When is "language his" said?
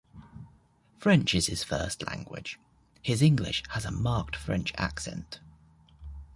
2.07-3.21